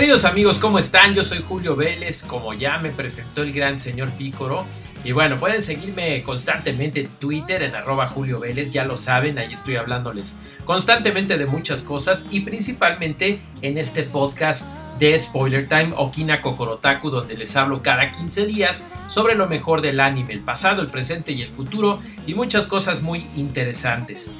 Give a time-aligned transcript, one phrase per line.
[0.00, 1.12] Queridos amigos, ¿cómo están?
[1.12, 4.64] Yo soy Julio Vélez, como ya me presentó el gran señor Pícoro.
[5.04, 9.52] Y bueno, pueden seguirme constantemente en Twitter, en arroba Julio Vélez, ya lo saben, ahí
[9.52, 14.66] estoy hablándoles constantemente de muchas cosas y principalmente en este podcast
[14.98, 20.00] de Spoiler Time Okina Kokorotaku, donde les hablo cada 15 días sobre lo mejor del
[20.00, 24.30] anime, el pasado, el presente y el futuro y muchas cosas muy interesantes.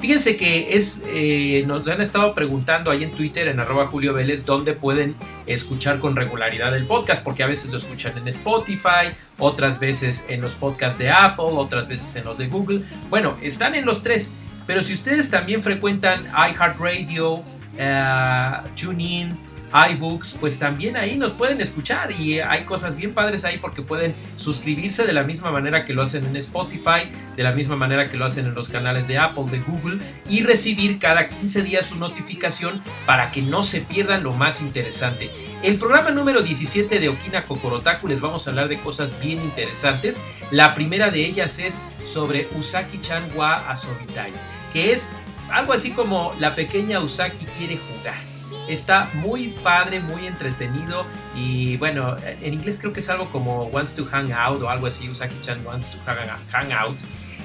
[0.00, 4.46] Fíjense que es, eh, nos han estado preguntando ahí en Twitter, en arroba Julio Vélez,
[4.46, 5.14] dónde pueden
[5.46, 10.40] escuchar con regularidad el podcast, porque a veces lo escuchan en Spotify, otras veces en
[10.40, 12.80] los podcasts de Apple, otras veces en los de Google.
[13.10, 14.32] Bueno, están en los tres,
[14.66, 19.36] pero si ustedes también frecuentan iHeartRadio, uh, TuneIn,
[19.72, 24.14] iBooks, pues también ahí nos pueden escuchar y hay cosas bien padres ahí porque pueden
[24.36, 28.16] suscribirse de la misma manera que lo hacen en Spotify, de la misma manera que
[28.16, 31.96] lo hacen en los canales de Apple, de Google y recibir cada 15 días su
[31.96, 35.30] notificación para que no se pierdan lo más interesante.
[35.62, 40.20] El programa número 17 de Okina Kokorotaku les vamos a hablar de cosas bien interesantes.
[40.50, 44.32] La primera de ellas es sobre Usaki-chan wa Asobitai,
[44.72, 45.08] que es
[45.52, 48.29] algo así como la pequeña Usaki quiere jugar.
[48.68, 51.04] Está muy padre, muy entretenido
[51.34, 54.86] y bueno, en inglés creo que es algo como wants to hang out o algo
[54.86, 56.98] así, Usaki-chan wants to hang out.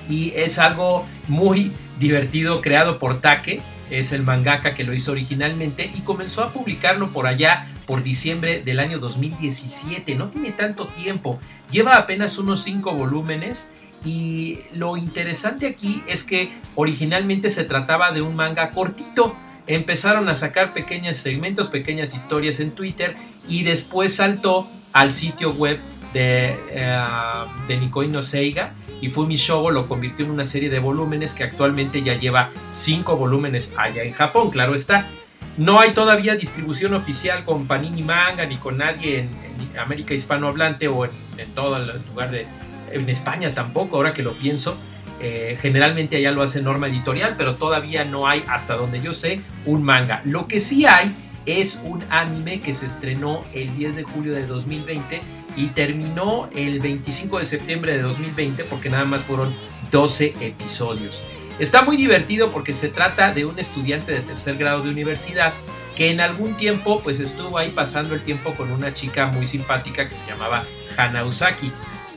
[0.07, 5.91] Y es algo muy divertido creado por Take, es el mangaka que lo hizo originalmente
[5.95, 10.16] y comenzó a publicarlo por allá por diciembre del año 2017.
[10.16, 11.40] No tiene tanto tiempo,
[11.72, 13.72] lleva apenas unos 5 volúmenes
[14.03, 19.35] y lo interesante aquí es que originalmente se trataba de un manga cortito
[19.68, 23.16] empezaron a sacar pequeños segmentos, pequeñas historias en Twitter
[23.48, 25.80] y después saltó al sitio web
[26.14, 31.34] de, uh, de Nikoino Seiga y Fumi Shogo lo convirtió en una serie de volúmenes
[31.34, 35.08] que actualmente ya lleva cinco volúmenes allá en Japón, claro está.
[35.58, 39.46] No hay todavía distribución oficial con Panini Manga ni con nadie en,
[39.78, 42.47] América hispanohablante o en, en todo el lugar de...
[42.92, 44.78] En España tampoco, ahora que lo pienso
[45.20, 49.42] eh, generalmente allá lo hace Norma Editorial, pero todavía no hay, hasta donde yo sé,
[49.66, 50.22] un manga.
[50.26, 51.14] Lo que sí hay
[51.46, 55.22] es un anime que se estrenó el 10 de julio de 2020
[55.56, 59.53] y terminó el 25 de septiembre de 2020 porque nada más fueron
[59.92, 61.24] 12 episodios.
[61.59, 65.53] Está muy divertido porque se trata de un estudiante de tercer grado de universidad
[65.96, 70.09] que en algún tiempo pues estuvo ahí pasando el tiempo con una chica muy simpática
[70.09, 70.66] que se llamaba
[70.97, 71.72] Hana Usaki.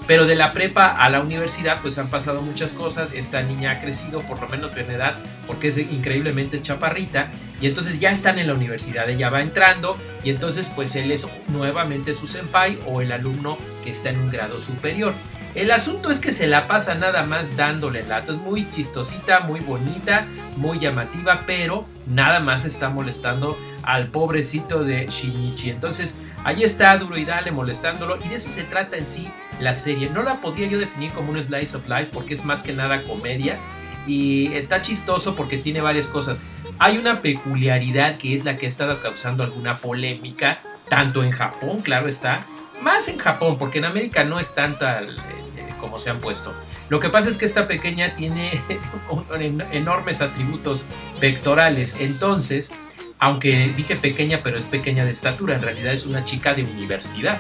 [0.07, 3.81] Pero de la prepa a la universidad pues han pasado muchas cosas, esta niña ha
[3.81, 5.17] crecido por lo menos en edad
[5.47, 10.31] porque es increíblemente chaparrita y entonces ya están en la universidad, ella va entrando y
[10.31, 14.59] entonces pues él es nuevamente su senpai o el alumno que está en un grado
[14.59, 15.13] superior.
[15.55, 18.33] El asunto es que se la pasa nada más dándole lato.
[18.33, 20.27] Es muy chistosita, muy bonita,
[20.57, 25.71] muy llamativa, pero nada más está molestando al pobrecito de Shinichi.
[25.71, 28.19] Entonces, ahí está duro y dale molestándolo.
[28.23, 29.29] Y de eso se trata en sí
[29.61, 30.11] la serie.
[30.11, 33.03] No la podría yo definir como un slice of life porque es más que nada
[33.05, 33.57] comedia.
[34.07, 36.39] Y está chistoso porque tiene varias cosas.
[36.79, 40.61] Hay una peculiaridad que es la que ha estado causando alguna polémica,
[40.91, 42.45] tanto en Japón, claro está,
[42.83, 45.09] más en Japón, porque en América no es tanta eh,
[45.81, 46.55] como se han puesto.
[46.91, 48.61] Lo que pasa es que esta pequeña tiene
[49.73, 50.87] enormes atributos
[51.21, 52.71] pectorales, entonces,
[53.19, 57.39] aunque dije pequeña, pero es pequeña de estatura, en realidad es una chica de universidad.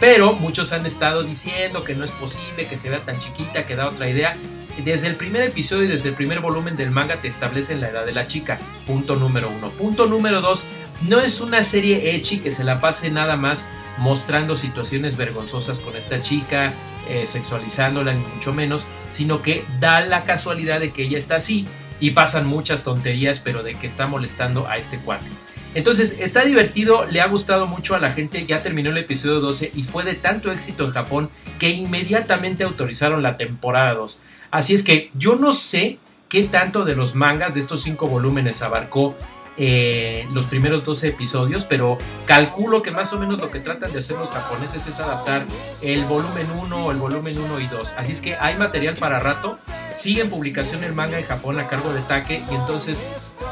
[0.00, 3.76] Pero muchos han estado diciendo que no es posible que se vea tan chiquita, que
[3.76, 4.36] da otra idea.
[4.84, 8.04] Desde el primer episodio y desde el primer volumen del manga te establecen la edad
[8.04, 8.58] de la chica.
[8.86, 9.70] Punto número uno.
[9.70, 10.66] Punto número dos.
[11.02, 13.68] No es una serie echi que se la pase nada más
[13.98, 16.72] mostrando situaciones vergonzosas con esta chica,
[17.08, 21.66] eh, sexualizándola, ni mucho menos, sino que da la casualidad de que ella está así
[22.00, 25.30] y pasan muchas tonterías, pero de que está molestando a este cuate.
[25.74, 29.72] Entonces, está divertido, le ha gustado mucho a la gente, ya terminó el episodio 12
[29.74, 34.20] y fue de tanto éxito en Japón que inmediatamente autorizaron la temporada 2.
[34.52, 35.98] Así es que yo no sé
[36.28, 39.16] qué tanto de los mangas de estos cinco volúmenes abarcó
[39.56, 43.98] eh, los primeros 12 episodios, pero calculo que más o menos lo que tratan de
[43.98, 45.46] hacer los japoneses es adaptar
[45.82, 47.94] el volumen 1 o el volumen 1 y 2.
[47.96, 49.56] Así es que hay material para rato.
[49.94, 53.06] Sigue en publicación el manga en Japón a cargo de Take y entonces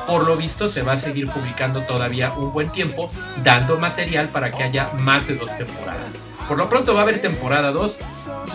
[0.06, 3.08] por lo visto se va a seguir publicando todavía un buen tiempo,
[3.44, 6.12] dando material para que haya más de dos temporadas.
[6.48, 7.98] Por lo pronto va a haber temporada 2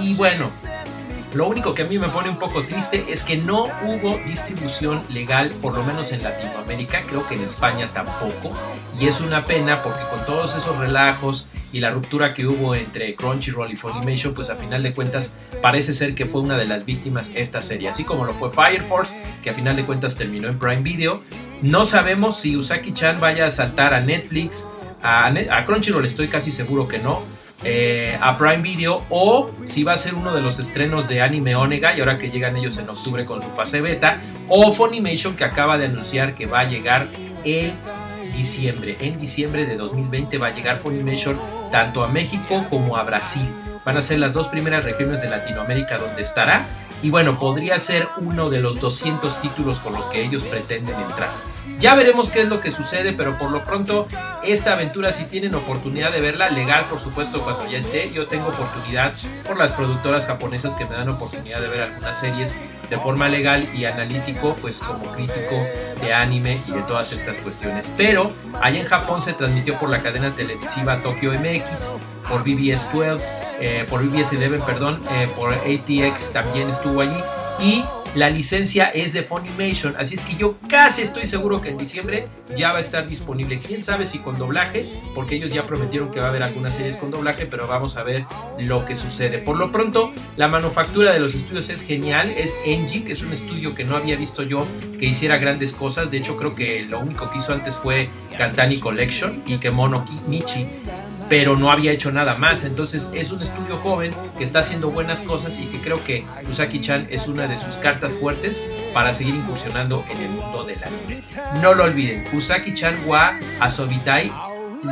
[0.01, 0.49] y bueno,
[1.37, 5.03] lo único que a mí me pone un poco triste es que no hubo distribución
[5.09, 8.57] legal, por lo menos en Latinoamérica, creo que en España tampoco.
[8.99, 13.13] Y es una pena porque con todos esos relajos y la ruptura que hubo entre
[13.15, 16.85] Crunchyroll y Funimation, pues a final de cuentas parece ser que fue una de las
[16.85, 17.89] víctimas esta serie.
[17.89, 21.21] Así como lo fue Fire Force, que a final de cuentas terminó en Prime Video.
[21.61, 24.67] No sabemos si Usaki-chan vaya a saltar a Netflix.
[25.03, 27.21] A, a Crunchyroll estoy casi seguro que no
[27.63, 31.55] eh, a Prime Video o si va a ser uno de los estrenos de Anime
[31.55, 35.43] Onega y ahora que llegan ellos en octubre con su fase beta o Funimation que
[35.43, 37.07] acaba de anunciar que va a llegar
[37.43, 37.73] en
[38.35, 38.97] diciembre.
[38.99, 41.39] En diciembre de 2020 va a llegar Funimation
[41.71, 43.47] tanto a México como a Brasil.
[43.83, 46.65] Van a ser las dos primeras regiones de Latinoamérica donde estará
[47.01, 51.31] y bueno, podría ser uno de los 200 títulos con los que ellos pretenden entrar.
[51.79, 54.07] Ya veremos qué es lo que sucede, pero por lo pronto
[54.43, 58.47] esta aventura si tienen oportunidad de verla, legal por supuesto cuando ya esté, yo tengo
[58.47, 59.13] oportunidad
[59.45, 62.55] por las productoras japonesas que me dan oportunidad de ver algunas series
[62.89, 65.55] de forma legal y analítico, pues como crítico
[66.01, 67.91] de anime y de todas estas cuestiones.
[67.97, 68.31] Pero
[68.61, 71.93] allá en Japón se transmitió por la cadena televisiva Tokyo MX,
[72.29, 73.17] por BBS 12,
[73.59, 77.17] eh, por BBS 11, perdón, eh, por ATX también estuvo allí
[77.59, 77.83] y
[78.17, 82.25] la licencia es de Funimation, así es que yo casi estoy seguro que en diciembre
[82.55, 83.59] ya va a estar disponible.
[83.59, 86.97] Quién sabe si con doblaje, porque ellos ya prometieron que va a haber algunas series
[86.97, 88.25] con doblaje, pero vamos a ver
[88.57, 89.37] lo que sucede.
[89.37, 92.31] Por lo pronto, la manufactura de los estudios es genial.
[92.31, 94.65] Es Engie, que es un estudio que no había visto yo
[94.99, 96.09] que hiciera grandes cosas.
[96.09, 100.05] De hecho, creo que lo único que hizo antes fue Kantani Collection y que Mono
[100.27, 100.65] Michi
[101.29, 102.63] pero no había hecho nada más.
[102.63, 107.07] Entonces es un estudio joven que está haciendo buenas cosas y que creo que Usaki-chan
[107.09, 108.63] es una de sus cartas fuertes
[108.93, 111.23] para seguir incursionando en el mundo del anime.
[111.61, 114.31] No lo olviden, Usaki-chan wa Asobitai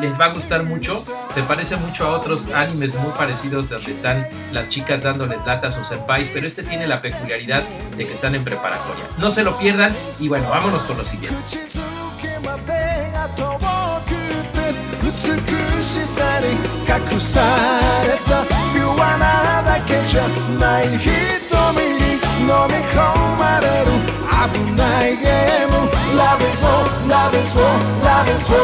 [0.01, 1.03] les va a gustar mucho.
[1.33, 5.83] Se parece mucho a otros animes muy parecidos donde están las chicas dándoles latas o
[5.83, 7.63] senpais, pero este tiene la peculiaridad
[7.97, 9.05] de que están en preparatoria.
[9.17, 11.37] No se lo pierdan y bueno, vámonos con lo siguiente.
[15.95, 16.47] しさに
[16.83, 17.39] 隠さ
[18.03, 18.43] れた。
[18.73, 20.27] ピュアなだけじゃ
[20.59, 21.07] ない瞳
[22.01, 22.95] に飲み込
[23.39, 23.89] まれる。
[24.27, 25.73] 危ないゲーム。
[26.17, 26.71] Love is all,
[27.07, 27.63] love is all,
[28.03, 28.57] love is all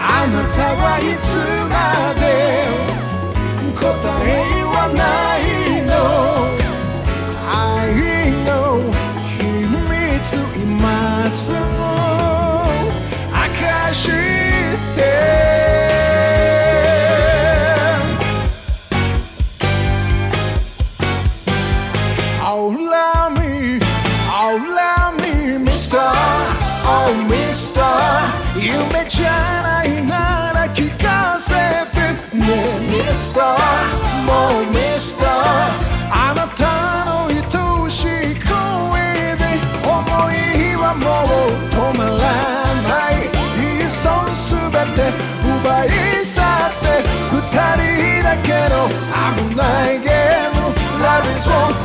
[0.00, 1.30] あなたはいつ
[1.68, 1.74] ま
[2.20, 2.22] で
[3.74, 3.80] 答
[4.24, 4.28] え
[4.64, 5.31] はない。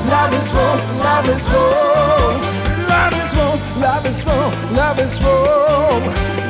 [0.10, 1.68] Love is war, love is war.
[2.88, 6.00] Love is war, love is war, love is war.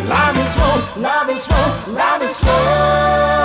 [0.07, 3.36] Love is war, love is war, love is war.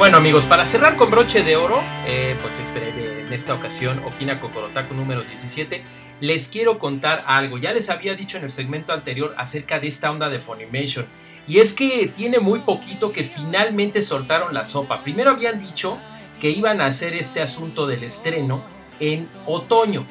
[0.00, 4.94] Bueno amigos, para cerrar con broche de oro, eh, pues en esta ocasión Okina Kokorotaku
[4.94, 5.84] número 17,
[6.22, 7.58] les quiero contar algo.
[7.58, 11.04] Ya les había dicho en el segmento anterior acerca de esta onda de Funimation.
[11.46, 15.02] Y es que tiene muy poquito que finalmente soltaron la sopa.
[15.04, 15.98] Primero habían dicho
[16.40, 18.62] que iban a hacer este asunto del estreno
[19.00, 20.06] en otoño.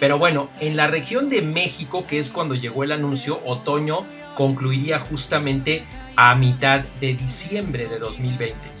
[0.00, 4.06] Pero bueno, en la región de México, que es cuando llegó el anuncio, otoño
[4.36, 5.84] concluiría justamente
[6.16, 8.77] a mitad de diciembre de 2020.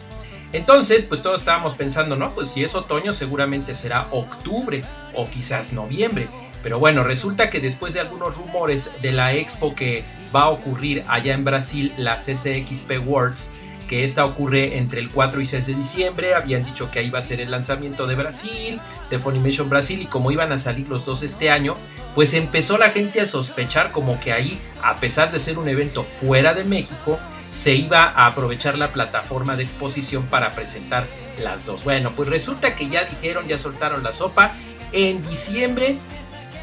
[0.52, 4.82] Entonces, pues todos estábamos pensando, no, pues si es otoño seguramente será octubre
[5.14, 6.28] o quizás noviembre.
[6.62, 11.04] Pero bueno, resulta que después de algunos rumores de la expo que va a ocurrir
[11.08, 13.50] allá en Brasil, la CCXP Worlds,
[13.88, 17.20] que esta ocurre entre el 4 y 6 de diciembre, habían dicho que ahí va
[17.20, 21.06] a ser el lanzamiento de Brasil, de Funimation Brasil, y como iban a salir los
[21.06, 21.76] dos este año,
[22.14, 26.04] pues empezó la gente a sospechar como que ahí, a pesar de ser un evento
[26.04, 27.18] fuera de México,
[27.52, 31.06] se iba a aprovechar la plataforma de exposición para presentar
[31.42, 31.84] las dos.
[31.84, 34.52] Bueno, pues resulta que ya dijeron, ya soltaron la sopa,
[34.92, 35.98] en diciembre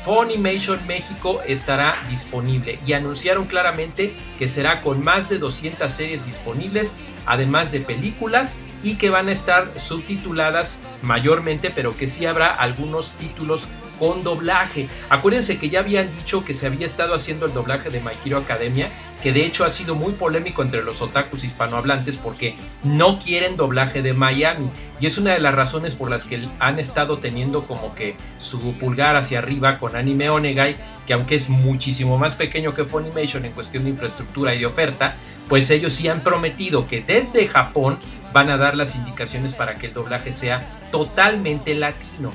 [0.05, 6.93] Funimation México estará disponible y anunciaron claramente que será con más de 200 series disponibles,
[7.25, 13.13] además de películas y que van a estar subtituladas mayormente, pero que sí habrá algunos
[13.13, 13.67] títulos
[13.99, 14.87] con doblaje.
[15.09, 18.37] Acuérdense que ya habían dicho que se había estado haciendo el doblaje de My Hero
[18.37, 18.89] Academia,
[19.21, 24.01] que de hecho ha sido muy polémico entre los otakus hispanohablantes porque no quieren doblaje
[24.01, 24.69] de Miami.
[24.99, 28.73] Y es una de las razones por las que han estado teniendo como que su
[28.73, 30.75] pulgar hacia arriba con Anime Onegai,
[31.07, 35.15] que aunque es muchísimo más pequeño que Funimation en cuestión de infraestructura y de oferta,
[35.47, 37.97] pues ellos sí han prometido que desde Japón
[38.33, 40.61] van a dar las indicaciones para que el doblaje sea
[40.91, 42.31] totalmente latino.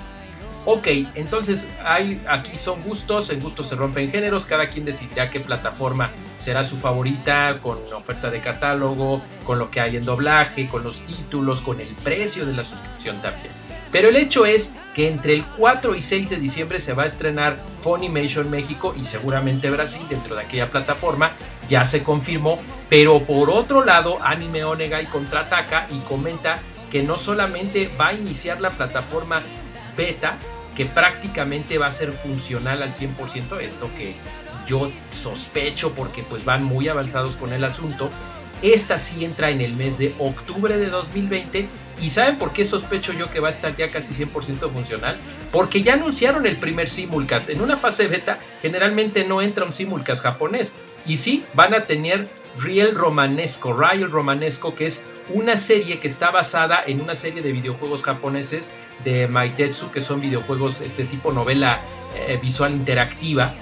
[0.67, 5.41] Ok, entonces hay, aquí son gustos, en gustos se rompen géneros, cada quien decidirá qué
[5.41, 10.83] plataforma será su favorita, con oferta de catálogo, con lo que hay en doblaje, con
[10.83, 13.53] los títulos, con el precio de la suscripción también.
[13.91, 17.07] Pero el hecho es que entre el 4 y 6 de diciembre se va a
[17.07, 21.33] estrenar Funimation México y seguramente Brasil dentro de aquella plataforma,
[21.69, 26.59] ya se confirmó, pero por otro lado Anime Onegai contraataca y comenta
[26.91, 29.43] que no solamente va a iniciar la plataforma
[29.97, 30.37] beta,
[30.77, 34.15] que prácticamente va a ser funcional al 100%, es lo que
[34.67, 38.11] yo sospecho porque pues van muy avanzados con el asunto.
[38.63, 41.67] Esta sí entra en el mes de octubre de 2020
[42.01, 45.17] y ¿saben por qué sospecho yo que va a estar ya casi 100% funcional?
[45.51, 47.51] Porque ya anunciaron el primer simulcast.
[47.51, 50.73] En una fase beta generalmente no entra un simulcast japonés.
[51.07, 52.29] Y sí, van a tener
[52.59, 57.53] Real Romanesco, Real Romanesco, que es una serie que está basada en una serie de
[57.53, 58.73] videojuegos japoneses
[59.05, 61.79] de Maitetsu, que son videojuegos este tipo novela
[62.17, 63.53] eh, visual interactiva,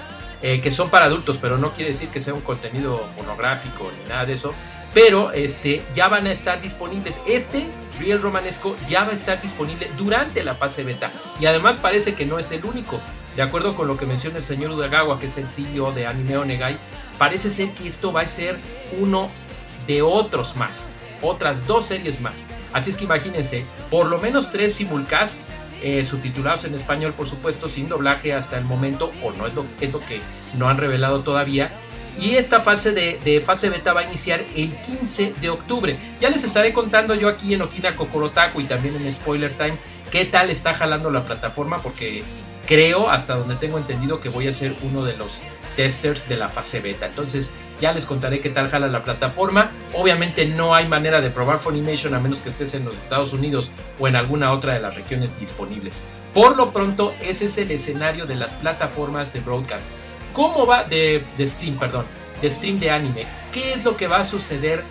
[0.42, 4.09] eh, que son para adultos, pero no quiere decir que sea un contenido pornográfico ni
[4.09, 4.54] nada de eso.
[4.95, 7.21] Pero este, ya van a estar disponibles.
[7.26, 7.66] Este,
[8.00, 11.11] Real Romanesco, ya va a estar disponible durante la fase beta.
[11.40, 12.99] Y además parece que no es el único.
[13.37, 16.38] De acuerdo con lo que menciona el señor Udagawa, que es el CEO de Anime
[16.38, 16.78] Onegai,
[17.18, 18.56] parece ser que esto va a ser
[19.00, 19.28] uno
[19.87, 20.87] de otros más,
[21.22, 22.46] otras dos series más.
[22.72, 25.38] Así es que imagínense, por lo menos tres simulcast
[25.82, 29.64] eh, subtitulados en español, por supuesto, sin doblaje hasta el momento, o no es lo,
[29.80, 30.20] es lo que
[30.56, 31.70] no han revelado todavía.
[32.20, 35.96] Y esta fase de, de, fase beta va a iniciar el 15 de octubre.
[36.20, 39.76] Ya les estaré contando yo aquí en Okina Kokorotaku y también en Spoiler Time
[40.10, 42.25] qué tal está jalando la plataforma porque
[42.66, 45.40] creo, hasta donde tengo entendido, que voy a ser uno de los
[45.78, 47.06] testers de la fase beta.
[47.06, 49.70] Entonces ya les contaré qué tal jala la plataforma.
[49.94, 53.70] Obviamente no hay manera de probar Funimation a menos que estés en los Estados Unidos
[54.00, 55.99] o en alguna otra de las regiones disponibles.
[56.35, 59.87] Por lo pronto, ese es el escenario de las plataformas de broadcast.
[60.32, 62.04] ¿Cómo va de, stream, perdón?
[62.42, 63.26] De stream de anime.
[63.52, 64.82] ¿Qué es lo que va a suceder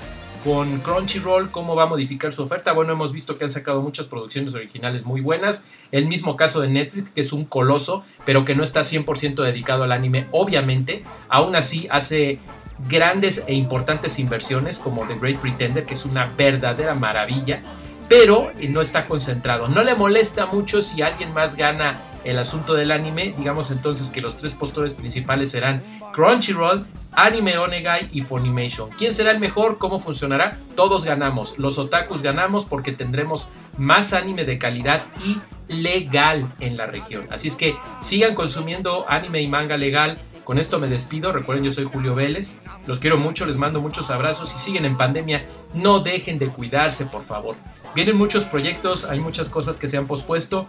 [0.47, 2.71] con Crunchyroll, cómo va a modificar su oferta.
[2.71, 5.65] Bueno, hemos visto que han sacado muchas producciones originales muy buenas.
[5.91, 9.83] El mismo caso de Netflix, que es un coloso, pero que no está 100% dedicado
[9.83, 11.03] al anime, obviamente.
[11.27, 12.39] Aún así, hace
[12.87, 17.61] grandes e importantes inversiones como The Great Pretender, que es una verdadera maravilla,
[18.07, 19.67] pero no está concentrado.
[19.67, 24.19] No le molesta mucho si alguien más gana el asunto del anime, digamos entonces que
[24.19, 25.81] los tres postores principales serán
[26.11, 28.89] Crunchyroll, Anime Onegai y Funimation.
[28.89, 29.77] ¿Quién será el mejor?
[29.77, 30.59] ¿Cómo funcionará?
[30.75, 31.57] Todos ganamos.
[31.57, 35.37] Los otakus ganamos porque tendremos más anime de calidad y
[35.73, 37.27] legal en la región.
[37.31, 40.19] Así es que sigan consumiendo anime y manga legal.
[40.43, 41.31] Con esto me despido.
[41.31, 42.57] Recuerden, yo soy Julio Vélez.
[42.87, 44.49] Los quiero mucho, les mando muchos abrazos.
[44.49, 47.55] Si siguen en pandemia, no dejen de cuidarse, por favor.
[47.95, 50.67] Vienen muchos proyectos, hay muchas cosas que se han pospuesto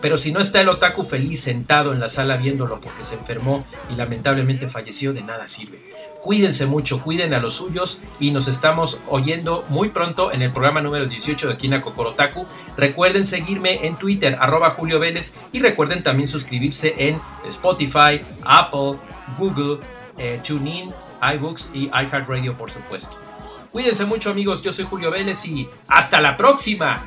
[0.00, 3.64] pero si no está el otaku feliz sentado en la sala viéndolo porque se enfermó
[3.92, 5.90] y lamentablemente falleció, de nada sirve.
[6.22, 10.82] Cuídense mucho, cuiden a los suyos y nos estamos oyendo muy pronto en el programa
[10.82, 12.46] número 18 de Kina Kokorotaku.
[12.76, 18.98] Recuerden seguirme en Twitter, arroba Julio Vélez, y recuerden también suscribirse en Spotify, Apple,
[19.38, 19.78] Google,
[20.18, 20.92] eh, TuneIn,
[21.36, 23.16] iBooks y iHeartRadio, por supuesto.
[23.72, 27.06] Cuídense mucho amigos, yo soy Julio Vélez y hasta la próxima.